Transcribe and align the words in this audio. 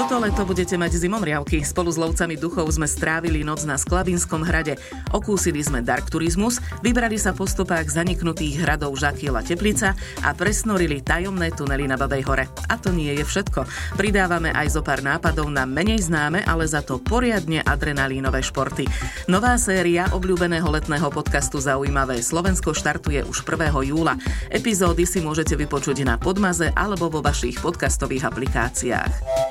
Toto 0.00 0.16
leto 0.16 0.48
budete 0.48 0.80
mať 0.80 0.96
zimomriavky. 0.96 1.60
Spolu 1.60 1.92
s 1.92 2.00
lovcami 2.00 2.32
duchov 2.32 2.72
sme 2.72 2.88
strávili 2.88 3.44
noc 3.44 3.68
na 3.68 3.76
Sklavinskom 3.76 4.40
hrade. 4.48 4.80
Okúsili 5.12 5.60
sme 5.60 5.84
dark 5.84 6.08
turizmus, 6.08 6.56
vybrali 6.80 7.20
sa 7.20 7.36
po 7.36 7.44
stopách 7.44 8.00
zaniknutých 8.00 8.64
hradov 8.64 8.96
Žakiela 8.96 9.44
Teplica 9.44 9.92
a 10.24 10.32
presnorili 10.32 11.04
tajomné 11.04 11.52
tunely 11.52 11.84
na 11.84 12.00
Babej 12.00 12.24
hore. 12.24 12.48
A 12.72 12.80
to 12.80 12.96
nie 12.96 13.12
je 13.12 13.28
všetko. 13.28 13.68
Pridávame 14.00 14.48
aj 14.56 14.72
zo 14.72 14.80
pár 14.80 15.04
nápadov 15.04 15.52
na 15.52 15.68
menej 15.68 16.08
známe, 16.08 16.48
ale 16.48 16.64
za 16.64 16.80
to 16.80 16.96
poriadne 16.96 17.60
adrenalínové 17.60 18.40
športy. 18.40 18.88
Nová 19.28 19.60
séria 19.60 20.08
obľúbeného 20.16 20.64
letného 20.64 21.12
podcastu 21.12 21.60
Zaujímavé 21.60 22.24
Slovensko 22.24 22.72
štartuje 22.72 23.20
už 23.28 23.44
1. 23.44 23.68
júla. 23.84 24.16
Epizódy 24.48 25.04
si 25.04 25.20
môžete 25.20 25.60
vypočuť 25.60 26.08
na 26.08 26.16
Podmaze 26.16 26.72
alebo 26.72 27.12
vo 27.12 27.20
vašich 27.20 27.60
podcastových 27.60 28.32
aplikáciách. 28.32 29.49